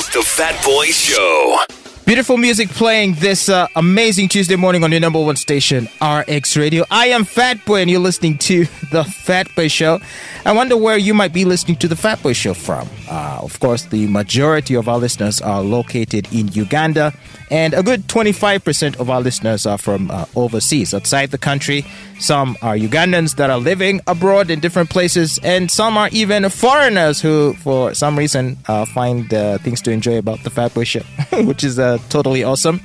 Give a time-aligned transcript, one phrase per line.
[0.00, 1.79] The, the Fat Boy Show.
[2.10, 6.84] Beautiful music playing this uh, amazing Tuesday morning on your number one station, RX Radio.
[6.90, 10.00] I am Fat Boy, and you're listening to The Fat Boy Show.
[10.44, 12.88] I wonder where you might be listening to The Fat Boy Show from.
[13.08, 17.14] Uh, of course, the majority of our listeners are located in Uganda,
[17.48, 21.84] and a good 25% of our listeners are from uh, overseas, outside the country.
[22.18, 27.20] Some are Ugandans that are living abroad in different places, and some are even foreigners
[27.20, 31.00] who, for some reason, uh, find uh, things to enjoy about the Fat Boy Show,
[31.44, 32.80] which is uh, totally awesome.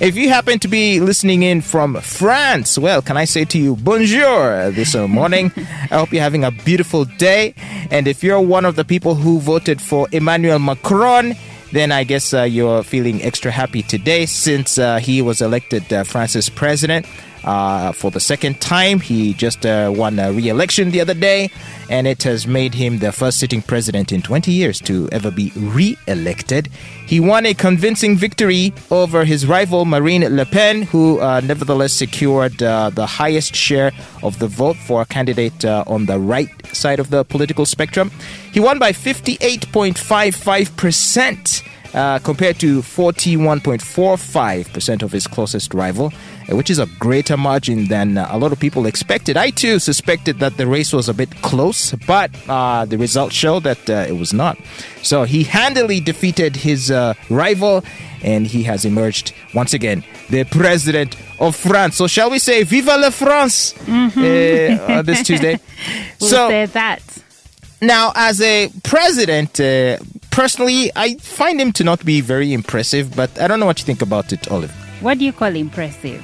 [0.00, 3.76] If you happen to be listening in from France, well, can I say to you,
[3.76, 5.52] bonjour this morning?
[5.56, 7.54] I hope you're having a beautiful day.
[7.90, 11.34] And if you're one of the people who voted for Emmanuel Macron,
[11.72, 16.04] then I guess uh, you're feeling extra happy today since uh, he was elected uh,
[16.04, 17.06] France's president
[17.46, 19.00] uh, for the second time.
[19.00, 21.50] He just uh, won a re election the other day,
[21.88, 25.50] and it has made him the first sitting president in 20 years to ever be
[25.56, 26.68] re elected.
[27.06, 32.60] He won a convincing victory over his rival Marine Le Pen, who uh, nevertheless secured
[32.62, 33.92] uh, the highest share
[34.22, 38.10] of the vote for a candidate uh, on the right side of the political spectrum.
[38.52, 41.62] He won by 58.55%.
[41.94, 46.12] Uh, compared to 41.45% of his closest rival,
[46.48, 49.36] which is a greater margin than uh, a lot of people expected.
[49.36, 53.60] I too suspected that the race was a bit close, but uh, the results show
[53.60, 54.56] that uh, it was not.
[55.02, 57.82] So he handily defeated his uh, rival,
[58.22, 61.96] and he has emerged once again the president of France.
[61.96, 65.02] So shall we say, "Viva la France" Mm-hmm.
[65.06, 65.58] this Tuesday?
[66.20, 67.02] We'll so say that.
[67.82, 69.98] now, as a president, uh,
[70.30, 73.84] personally, I find him to not be very impressive, but I don't know what you
[73.84, 74.72] think about it, Olive.
[75.00, 76.22] What do you call impressive?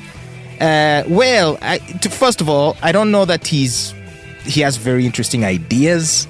[0.60, 3.94] Uh, well, I, to, first of all, I don't know that he's
[4.44, 6.26] he has very interesting ideas.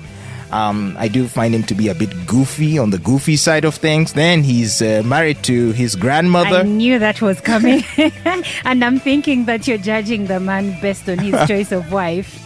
[0.50, 3.74] Um, I do find him to be a bit goofy on the goofy side of
[3.74, 4.12] things.
[4.12, 6.58] Then he's uh, married to his grandmother.
[6.58, 7.82] I knew that was coming.
[8.64, 12.38] and I'm thinking that you're judging the man based on his choice of wife.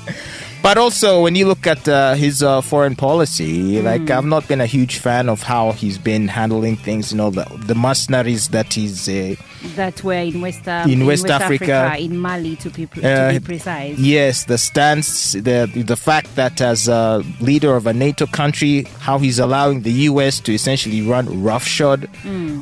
[0.63, 4.61] But also, when you look at uh, his uh, foreign policy, like I've not been
[4.61, 7.13] a huge fan of how he's been handling things.
[7.13, 9.37] You know, the, the mercenaries that he's uh,
[9.77, 11.95] That were in West, uh, In West Africa.
[12.01, 13.97] in Mali to be, to Uh, be precise.
[13.97, 19.19] Yes, the stance, the the fact that as a leader of a NATO country, how
[19.19, 20.41] he's allowing the U.S.
[20.41, 22.09] to essentially run roughshod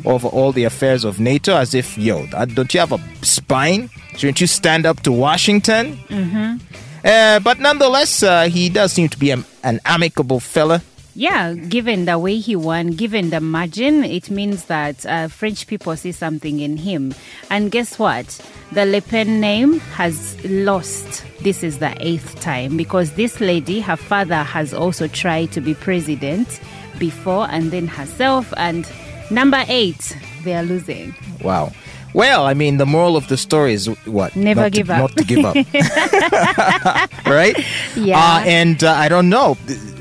[0.05, 3.88] over all the affairs of NATO, as if, yo, uh, don't you have a spine?
[4.19, 5.97] Shouldn't you stand up to Washington?
[6.09, 6.59] Mm-hmm.
[7.05, 10.83] Uh, but nonetheless, uh, he does seem to be a, an amicable fella.
[11.17, 15.95] Yeah, given the way he won, given the margin, it means that uh, French people
[15.97, 17.15] see something in him.
[17.51, 18.27] And guess what?
[18.73, 21.25] The Le Pen name has lost.
[21.43, 25.75] This is the eighth time because this lady, her father, has also tried to be
[25.75, 26.61] president
[26.99, 28.53] before and then herself.
[28.57, 28.91] And
[29.31, 31.15] number eight, they are losing.
[31.43, 31.71] Wow.
[32.15, 34.35] Well, I mean, the moral of the story is what?
[34.37, 34.99] Never Not to- give up.
[35.01, 35.57] Not to give up.
[37.27, 37.57] right?
[37.97, 38.19] Yeah.
[38.19, 39.57] Uh, and uh, I don't know.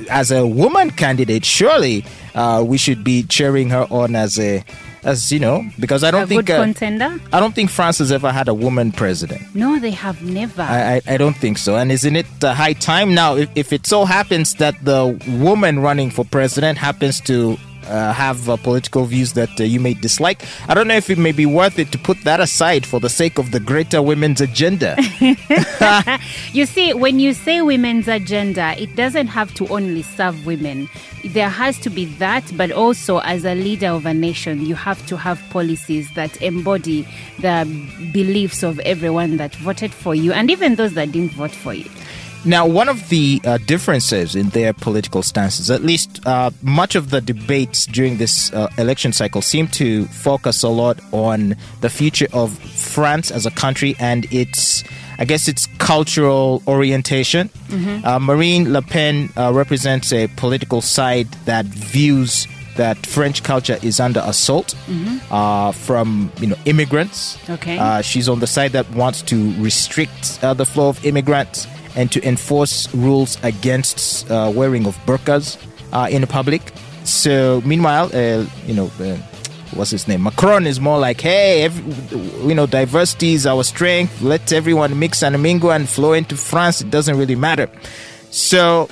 [0.10, 4.64] As a woman candidate, surely uh, we should be cheering her on as a,
[5.04, 7.20] as you know, because I don't a think uh, contender?
[7.32, 9.42] I don't think France has ever had a woman president.
[9.56, 10.62] No, they have never.
[10.62, 11.78] I, I, I don't think so.
[11.78, 13.36] And isn't it uh, high time now?
[13.36, 17.58] If, if it so happens that the woman running for president happens to
[17.88, 21.18] uh, have uh, political views that uh, you may dislike, I don't know if it
[21.18, 24.42] may be worth it to put that aside for the sake of the greater women's
[24.42, 24.96] agenda.
[26.54, 30.88] You see, when you say women's agenda, it doesn't have to only serve women.
[31.24, 35.04] There has to be that, but also as a leader of a nation, you have
[35.08, 37.08] to have policies that embody
[37.40, 37.66] the
[38.12, 41.90] beliefs of everyone that voted for you and even those that didn't vote for you.
[42.46, 47.10] Now, one of the uh, differences in their political stances, at least uh, much of
[47.10, 52.28] the debates during this uh, election cycle, seem to focus a lot on the future
[52.34, 54.84] of France as a country and its,
[55.20, 57.50] I guess, its cultural orientation.
[58.04, 64.00] Uh, Marine Le Pen uh, represents a political side that views that French culture is
[64.00, 64.76] under assault
[65.32, 67.38] uh, from you know immigrants.
[67.50, 67.78] Okay.
[67.78, 72.12] Uh, she's on the side that wants to restrict uh, the flow of immigrants and
[72.12, 75.58] to enforce rules against uh, wearing of burqas
[75.92, 76.62] uh, in public.
[77.04, 79.18] So, meanwhile, uh, you know, uh,
[79.74, 80.24] what's his name?
[80.24, 82.18] Macron is more like, hey, every,
[82.48, 84.22] you know, diversity is our strength.
[84.22, 86.82] Let everyone mix and mingle and flow into France.
[86.82, 87.70] It doesn't really matter.
[88.32, 88.90] So,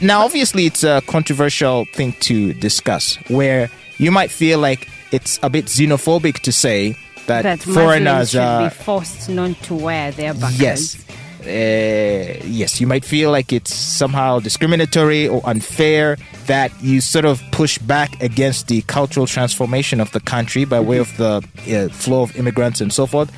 [0.00, 5.48] now obviously it's a controversial thing to discuss where you might feel like it's a
[5.48, 6.96] bit xenophobic to say
[7.26, 10.60] that, That foreigners should are be forced not to wear their burqas.
[10.60, 11.05] Yes.
[11.46, 16.16] Uh, yes, you might feel like it's somehow discriminatory or unfair
[16.46, 20.98] that you sort of push back against the cultural transformation of the country by way
[20.98, 23.32] of the uh, flow of immigrants and so forth.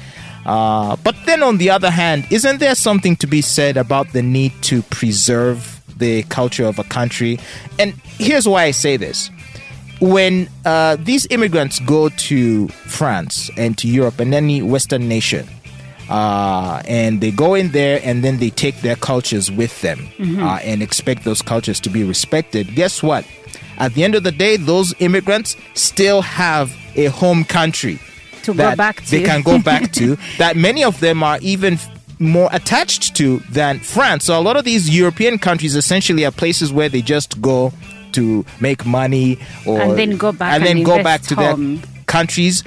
[0.46, 4.22] Uh, but then, on the other hand, isn't there something to be said about the
[4.22, 7.38] need to preserve the culture of a country?
[7.78, 9.30] And here's why I say this.
[10.00, 15.46] When uh, these immigrants go to France and to Europe and any Western nation,
[16.08, 20.58] uh, and they go in there and then they take their cultures with them uh,
[20.62, 22.74] and expect those cultures to be respected.
[22.74, 23.26] Guess what?
[23.78, 27.98] At the end of the day, those immigrants still have a home country
[28.42, 29.10] To go back to.
[29.10, 30.16] they can go back to.
[30.38, 31.78] That many of them are even
[32.18, 34.24] more attached to than France.
[34.24, 37.72] So a lot of these European countries essentially are places where they just go
[38.12, 41.76] to make money or And then go back and then go back to home.
[41.76, 42.64] their countries.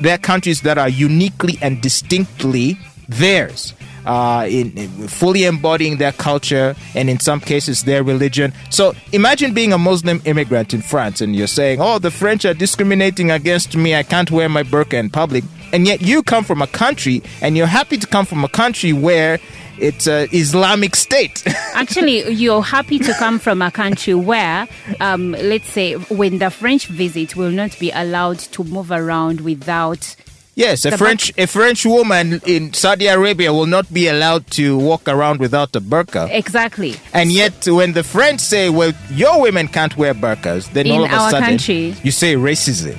[0.00, 3.74] They're countries that are uniquely and distinctly theirs.
[4.06, 8.50] Uh, in, in fully embodying their culture and in some cases their religion.
[8.70, 12.54] So imagine being a Muslim immigrant in France and you're saying, "Oh, the French are
[12.54, 13.94] discriminating against me.
[13.94, 15.44] I can't wear my burqa in public."
[15.74, 18.94] And yet you come from a country and you're happy to come from a country
[18.94, 19.38] where
[19.80, 21.42] it's a Islamic state.
[21.74, 24.68] Actually, you're happy to come from a country where,
[25.00, 30.16] um, let's say, when the French visit, will not be allowed to move around without.
[30.56, 35.08] Yes, a French a French woman in Saudi Arabia will not be allowed to walk
[35.08, 36.28] around without a burqa.
[36.30, 36.96] Exactly.
[37.14, 41.04] And yet, when the French say, "Well, your women can't wear burqas," then In all
[41.04, 41.94] of a sudden country.
[42.02, 42.98] you say racism.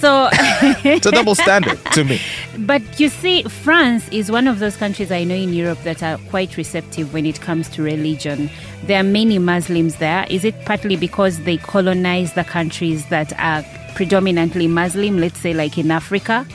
[0.00, 2.20] So, It's a double standard to me.
[2.60, 6.16] but you see, France is one of those countries I know in Europe that are
[6.30, 8.48] quite receptive when it comes to religion.
[8.84, 10.26] There are many Muslims there.
[10.30, 13.62] Is it partly because they colonize the countries that are
[13.94, 16.46] predominantly Muslim, let's say like in Africa?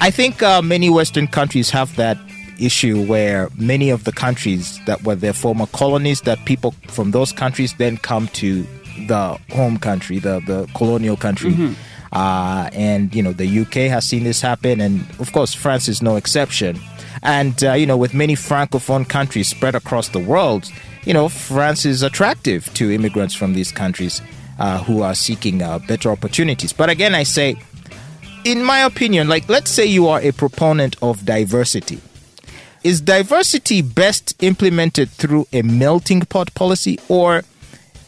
[0.00, 2.16] I think uh, many Western countries have that
[2.58, 7.30] issue where many of the countries that were their former colonies, that people from those
[7.30, 8.66] countries then come to
[9.06, 11.52] the home country, the, the colonial country.
[12.12, 16.02] Uh, and, you know, the UK has seen this happen, and of course, France is
[16.02, 16.78] no exception.
[17.22, 20.70] And, uh, you know, with many Francophone countries spread across the world,
[21.04, 24.20] you know, France is attractive to immigrants from these countries
[24.58, 26.72] uh, who are seeking uh, better opportunities.
[26.72, 27.56] But again, I say,
[28.44, 32.00] in my opinion, like let's say you are a proponent of diversity.
[32.82, 37.42] Is diversity best implemented through a melting pot policy or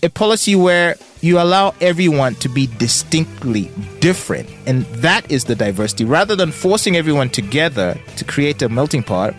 [0.02, 3.70] a policy where you allow everyone to be distinctly
[4.00, 4.48] different?
[4.66, 6.04] And that is the diversity.
[6.04, 9.34] Rather than forcing everyone together to create a melting pot,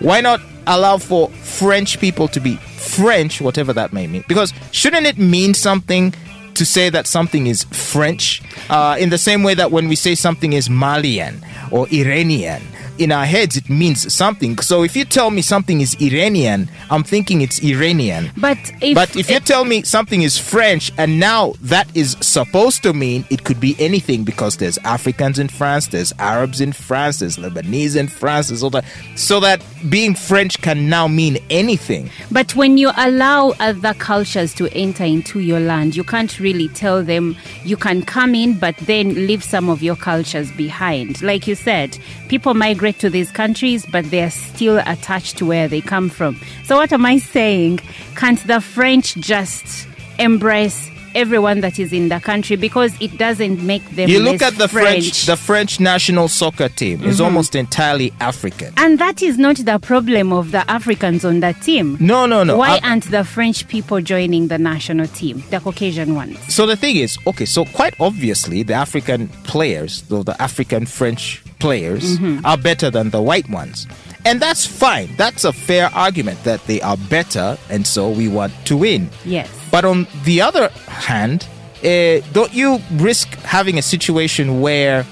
[0.00, 4.24] why not allow for French people to be French, whatever that may mean?
[4.26, 6.14] Because shouldn't it mean something
[6.54, 8.42] to say that something is French?
[8.70, 12.62] Uh, in the same way that when we say something is Malian or Iranian,
[12.98, 14.58] in our heads it means something.
[14.58, 18.30] So if you tell me something is Iranian, I'm thinking it's Iranian.
[18.36, 22.82] But if, But if you tell me something is French and now that is supposed
[22.84, 27.18] to mean it could be anything because there's Africans in France, there's Arabs in France,
[27.18, 28.84] there's Lebanese in France, there's all that.
[29.16, 32.10] So that being French can now mean anything.
[32.30, 37.02] But when you allow other cultures to enter into your land, you can't really tell
[37.02, 41.20] them you can come in, but then leave some of your cultures behind.
[41.22, 41.98] Like you said,
[42.28, 46.38] people migrate to these countries, but they're still attached to where they come from.
[46.64, 47.78] So, what am I saying?
[48.16, 49.88] Can't the French just
[50.18, 50.88] embrace?
[51.12, 54.08] Everyone that is in the country because it doesn't make them.
[54.08, 57.24] You look at the French, the French national soccer team is mm-hmm.
[57.24, 58.72] almost entirely African.
[58.76, 61.96] and that is not the problem of the Africans on that team.
[61.98, 62.56] No, no, no.
[62.56, 66.38] Why I- aren't the French people joining the national team, the Caucasian ones?
[66.46, 71.42] So the thing is, okay, so quite obviously the African players, though the African French
[71.58, 72.44] players mm-hmm.
[72.46, 73.88] are better than the white ones.
[74.24, 75.14] And that's fine.
[75.16, 79.08] That's a fair argument that they are better and so we want to win.
[79.24, 79.48] Yes.
[79.70, 81.46] But on the other hand,
[81.82, 85.06] uh, don't you risk having a situation where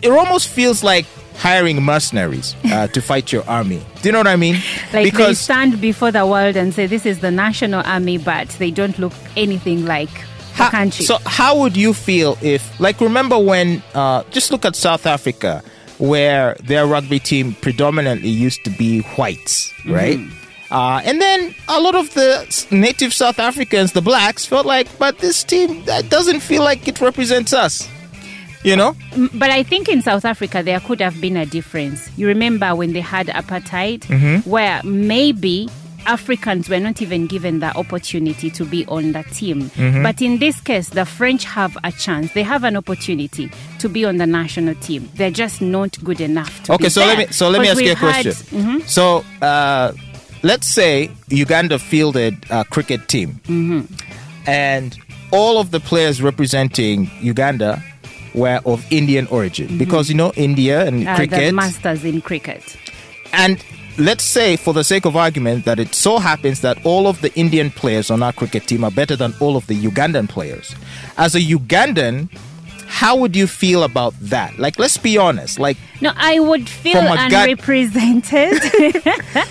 [0.00, 1.04] it almost feels like
[1.36, 3.82] hiring mercenaries uh, to fight your army?
[4.00, 4.56] Do you know what I mean?
[4.92, 8.70] Like they stand before the world and say, this is the national army, but they
[8.70, 11.04] don't look anything like the How- country.
[11.04, 15.62] So, how would you feel if, like, remember when, uh, just look at South Africa,
[15.98, 19.92] where their rugby team predominantly used to be whites, Mm-hmm.
[19.94, 20.20] right?
[20.70, 25.18] Uh, and then a lot of the native South Africans, the blacks, felt like, but
[25.18, 27.86] this team that doesn't feel like it represents us.
[28.64, 28.96] You know?
[29.34, 32.08] But I think in South Africa, there could have been a difference.
[32.16, 34.48] You remember when they had apartheid, Mm-hmm.
[34.48, 35.68] where maybe
[36.06, 39.62] Africans were not even given the opportunity to be on the team.
[39.70, 40.02] Mm-hmm.
[40.02, 42.32] But in this case, the French have a chance.
[42.32, 45.08] They have an opportunity to be on the national team.
[45.14, 47.86] They're just not good enough to Okay, so let me so let me ask you
[47.86, 48.58] a we've had- question.
[48.60, 48.88] Mhm.
[48.88, 49.92] So, uh,
[50.42, 53.40] let's say Uganda fielded a cricket team,
[54.46, 54.96] and
[55.30, 57.82] all of the players representing Uganda
[58.34, 61.54] were of Indian origin because you know India and Uh, the cricket.
[61.54, 62.76] masters in cricket.
[63.32, 63.58] And
[63.98, 67.32] let's say, for the sake of argument, that it so happens that all of the
[67.34, 70.74] Indian players on our cricket team are better than all of the Ugandan players.
[71.16, 72.28] As a Ugandan,
[72.86, 74.58] how would you feel about that?
[74.58, 75.58] Like, let's be honest.
[75.58, 78.52] Like, No, I would feel unrepresented.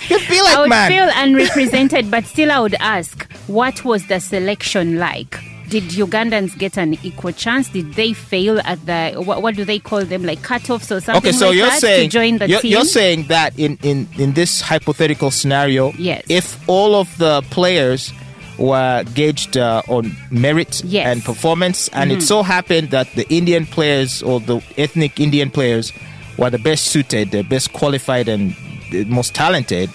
[0.08, 0.90] you feel like, I would man.
[0.90, 5.38] feel unrepresented, but still I would ask, what was the selection like?
[5.72, 7.68] Did Ugandans get an equal chance?
[7.70, 11.16] Did they fail at the what, what do they call them like cutoffs or something
[11.16, 12.72] okay, so like you're saying to join the you're, team?
[12.72, 16.24] you're saying that in, in in this hypothetical scenario, Yes.
[16.28, 18.12] if all of the players
[18.58, 21.02] were gauged uh, on merit Yes.
[21.04, 21.12] Mm-hmm.
[21.12, 25.90] and performance, and it so happened that the Indian players or the ethnic Indian players
[26.36, 28.54] were the best suited, the best qualified, and
[28.90, 29.88] the most talented,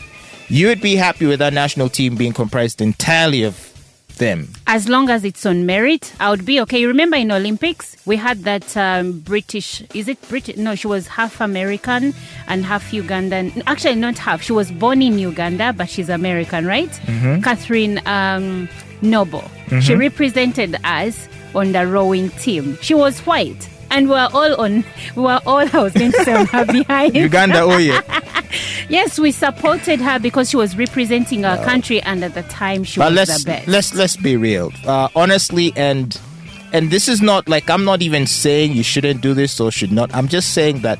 [0.50, 3.56] you would be happy with our national team being comprised entirely of
[4.18, 4.48] them.
[4.68, 6.86] as long as it's on merit, I would be okay.
[6.86, 10.58] Remember in Olympics, we had that um, British, is it British?
[10.58, 12.14] No, she was half American
[12.48, 13.64] and half Ugandan.
[13.68, 14.42] Actually, not half.
[14.42, 16.92] She was born in Uganda, but she's American, right?
[17.44, 18.68] Catherine um,
[19.02, 19.44] Noble.
[19.82, 22.78] She represented us on the rowing team.
[22.82, 23.70] She was white.
[23.98, 24.86] And we're all on,
[25.16, 27.16] We're all, I was going to say on her behind.
[27.16, 28.02] Uganda, oh yeah.
[28.90, 33.00] Yes, we supported her because she was representing our country, and at the time she
[33.00, 33.68] but was let's the best.
[33.68, 36.20] let's let's be real uh, honestly and
[36.74, 39.92] and this is not like i'm not even saying you shouldn't do this or should
[39.92, 40.98] not i'm just saying that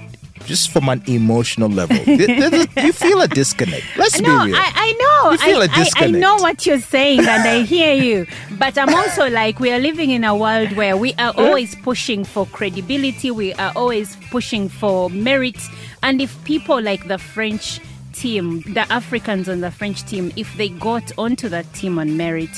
[0.48, 4.92] just from an emotional level you feel a disconnect let's no, be real I, I
[4.94, 5.32] know.
[5.32, 6.16] You feel I, a I, I disconnect.
[6.16, 8.26] I know what you're saying and I hear you.
[8.58, 12.24] But I'm also like, we are living in a world where we are always pushing
[12.24, 15.58] for credibility, we are always pushing for merit.
[16.04, 17.80] And if people like the French
[18.14, 22.50] team, the Africans on the French team, if they got onto that team on merit,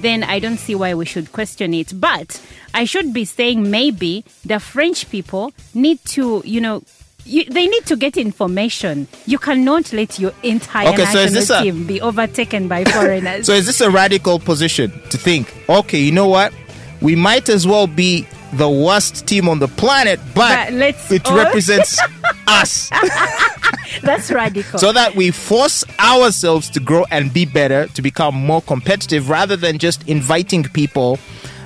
[0.00, 1.98] then I don't see why we should question it.
[1.98, 2.40] But
[2.74, 6.82] I should be saying maybe the French people need to, you know,
[7.28, 9.06] you, they need to get information.
[9.26, 13.46] You cannot let your entire Okay, so national a- team be overtaken by foreigners.
[13.48, 16.52] so is this a radical position to think okay you know what
[17.00, 21.26] we might as well be the worst team on the planet but, But let's it
[21.26, 21.98] all- represents
[22.46, 22.88] us
[24.02, 24.78] That's radical.
[24.78, 29.56] so that we force ourselves to grow and be better to become more competitive rather
[29.56, 31.18] than just inviting people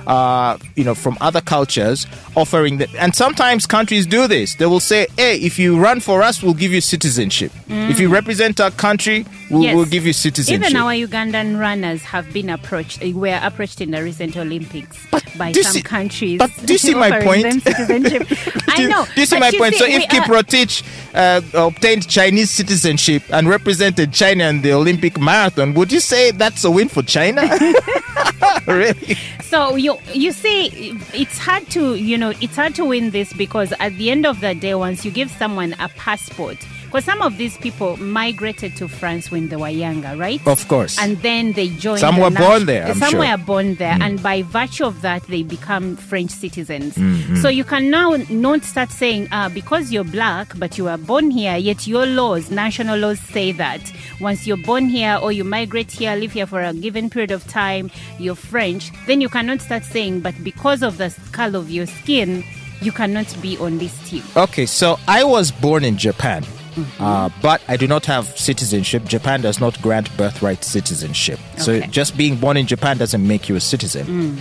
[0.07, 2.05] uh, you know from other cultures
[2.35, 6.21] offering them and sometimes countries do this they will say hey if you run for
[6.21, 9.65] us we'll give you citizenship if you represent our country we'll, Mm.
[9.65, 9.75] Yes.
[9.75, 13.03] we'll give you citizenship Even our Ugandan runners have been approached.
[13.03, 14.97] uh, Were approached in the recent Olympics
[15.37, 16.37] by some see- countries.
[16.39, 17.63] but do you see my point?
[17.63, 18.27] citizenship.
[18.67, 19.05] I know.
[19.13, 19.75] do you see my point?
[19.75, 20.67] so if we Kip
[21.13, 26.63] uh, obtained Chinese citizenship and represented China in the Olympic marathon, would you say that's
[26.63, 27.41] a win for China?
[28.67, 29.15] really?
[29.41, 33.73] So you you see, it's hard to you know it's hard to win this because
[33.79, 36.57] at the end of the day, once you give someone a passport,
[36.93, 40.39] because some of these people migrated to France when they were younger, right?
[40.45, 40.99] Of course.
[40.99, 42.01] And then they joined.
[42.01, 43.19] Some were born there, I'm some sure.
[43.19, 43.31] Mm.
[43.31, 46.93] were born there, and by virtue of that, they become French citizens.
[46.93, 47.37] Mm-hmm.
[47.37, 51.31] So you can now not start saying, ah, because you're black, but you were born
[51.31, 53.81] here, yet your laws, national laws, say that
[54.19, 57.47] once you're born here or you migrate here, live here for a given period of
[57.47, 58.91] time, you're French.
[59.07, 62.43] Then you cannot start saying, but because of the color of your skin,
[62.81, 64.21] you cannot be on this team.
[64.37, 66.43] Okay, so I was born in Japan,
[66.75, 67.03] Mm-hmm.
[67.03, 69.05] uh, but I do not have citizenship.
[69.05, 71.39] Japan does not grant birthright citizenship.
[71.57, 74.05] So just being born in Japan doesn't make you a citizen.
[74.07, 74.39] Mm.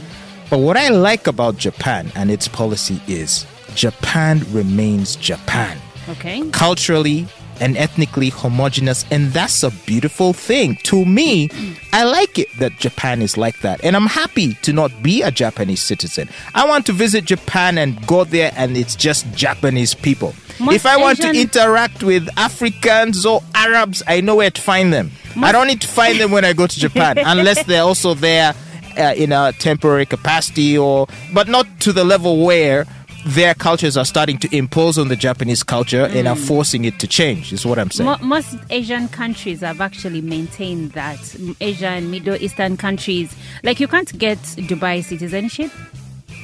[0.50, 5.78] But what I like about Japan and its policy is Japan remains Japan.
[6.08, 6.42] Okay.
[6.50, 7.28] culturally
[7.60, 11.48] and ethnically homogenous and that's a beautiful thing to me
[11.92, 15.30] i like it that japan is like that and i'm happy to not be a
[15.30, 20.34] japanese citizen i want to visit japan and go there and it's just japanese people
[20.62, 24.92] Most if i want to interact with africans or arabs i know where to find
[24.92, 25.10] them
[25.42, 28.54] i don't need to find them when i go to japan unless they're also there
[28.98, 32.86] uh, in a temporary capacity or but not to the level where
[33.24, 37.06] their cultures are starting to impose on the Japanese culture and are forcing it to
[37.06, 38.10] change, is what I'm saying.
[38.10, 41.20] Mo- most Asian countries have actually maintained that.
[41.60, 45.70] Asian, Middle Eastern countries, like you can't get Dubai citizenship.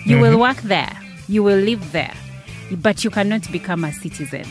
[0.04, 0.96] You will work there,
[1.26, 2.14] you will live there,
[2.76, 4.44] but you cannot become a citizen.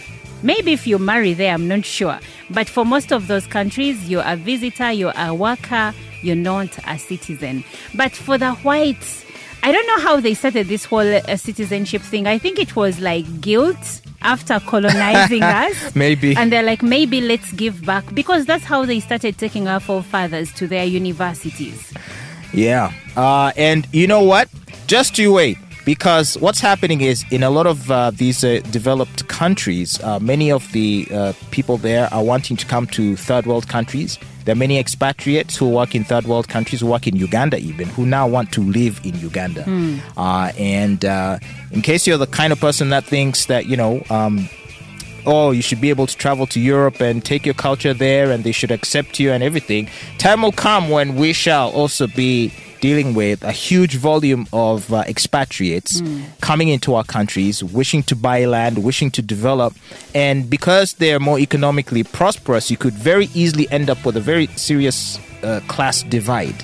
[0.44, 2.20] Maybe if you marry there, I'm not sure.
[2.50, 6.98] But for most of those countries, you're a visitor, you're a worker, you're not a
[7.00, 7.64] citizen.
[7.96, 9.26] But for the whites,
[9.64, 12.28] I don't know how they started this whole uh, citizenship thing.
[12.28, 15.96] I think it was like guilt after colonizing us.
[15.96, 16.36] Maybe.
[16.36, 20.54] And they're like, maybe let's give back because that's how they started taking our forefathers
[20.54, 21.94] to their universities.
[22.54, 22.94] Yeah.
[23.16, 24.50] Uh, and you know what?
[24.86, 25.58] Just you wait.
[25.88, 30.51] Because what's happening is in a lot of uh, these uh, developed countries, uh, many
[30.51, 34.20] of the uh, people there are wanting to come to third world countries.
[34.44, 37.88] There are many expatriates who work in third world countries, who work in Uganda even,
[37.88, 39.63] who now want to live in Uganda.
[40.17, 41.39] Uh, and uh,
[41.72, 44.50] in case you're the kind of person that thinks that, you know, um,
[45.25, 48.44] oh, you should be able to travel to Europe and take your culture there and
[48.44, 49.88] they should accept you and everything.
[50.17, 55.03] Time will come when we shall also be dealing with a huge volume of uh,
[55.07, 56.01] expatriates
[56.41, 59.74] coming into our countries, wishing to buy land, wishing to develop.
[60.15, 64.48] And because they're more economically prosperous, you could very easily end up with a very
[64.55, 66.55] serious uh, class divide.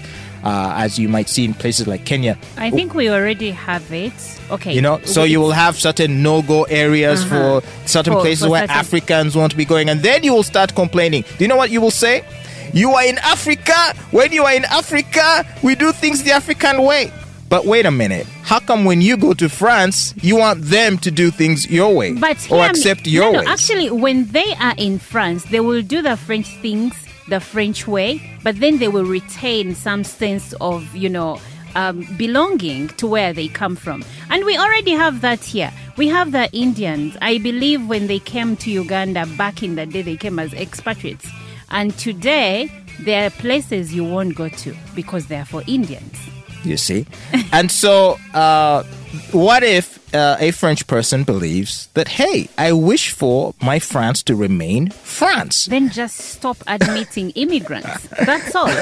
[0.43, 4.11] Uh, as you might see in places like Kenya, I think we already have it.
[4.51, 4.73] Okay.
[4.73, 7.61] you know, so you will have certain no-go areas Uh-huh.
[7.61, 10.43] for certain For- places for where certain- Africans won't be going, and then you will
[10.43, 11.23] start complaining.
[11.37, 12.25] Do you know what you will say?
[12.73, 13.93] You are in Africa.
[14.09, 17.11] When you are in Africa, we do things the African way.
[17.47, 18.25] But wait a minute.
[18.41, 22.13] How come when you go to France, you want them to do things your way
[22.13, 25.83] But or hear accept your no, no, actually, when they are in France, they will
[25.83, 26.95] do the French things
[27.29, 31.39] the French way, but then they will retain some sense of, you know,
[31.75, 34.03] um, belonging to where they come from.
[34.31, 35.71] And we already have that here.
[35.95, 37.15] We have the Indians.
[37.21, 41.29] I believe when they came to Uganda back in the day, they came as expatriates.
[41.73, 46.15] And today, there are places you won't go to because they are for Indians.
[46.63, 47.05] you see
[47.51, 48.83] and so uh,
[49.31, 54.35] what if uh, a french person believes that hey i wish for my france to
[54.35, 58.07] remain france Then just stop admitting immigrants.
[58.25, 58.73] That's all.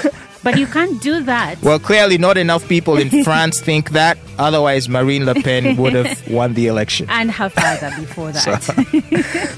[0.43, 1.61] But you can't do that.
[1.61, 6.27] well clearly not enough people in france think that otherwise marine le pen would have
[6.31, 8.63] won the election and her father before that.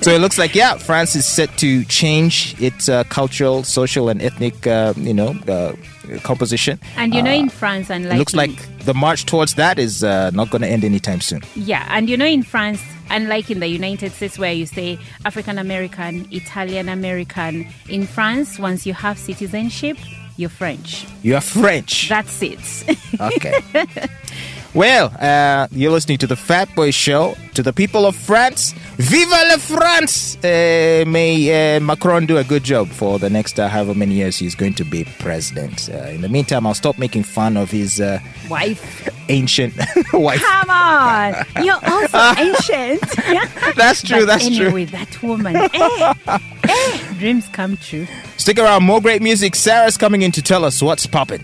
[0.03, 4.21] so it looks like yeah france is set to change its uh, cultural social and
[4.21, 5.71] ethnic uh, you know uh,
[6.23, 8.51] composition and you know, in France, and it looks like
[8.83, 12.17] the march towards that is uh, not going to end anytime soon yeah, and you
[12.17, 17.67] know, in France, unlike in the United States where you say African American, Italian American,
[17.89, 19.97] in France, once you have citizenship,
[20.37, 21.05] you're French.
[21.21, 22.59] you are french That's it.
[23.19, 23.53] Okay.
[24.73, 27.35] well, uh, you're listening to the Fat Boy Show.
[27.53, 30.37] To the people of France, Viva la France!
[30.43, 34.37] Uh, may uh, Macron do a good job for the next uh, however many years
[34.37, 35.89] he's going to be president.
[35.91, 39.09] Uh, in the meantime, I'll stop making fun of his uh, Wife.
[39.29, 39.73] ancient
[40.13, 40.41] wife.
[40.43, 41.33] Come on.
[41.63, 43.01] You're also ancient.
[43.75, 44.67] That's true, But that's true.
[44.67, 45.55] anyway, that woman.
[45.55, 46.13] eh,
[46.69, 48.05] eh, dreams come true.
[48.37, 49.55] Stick around, more great music.
[49.55, 51.41] Sarah's coming in to tell us what's popping.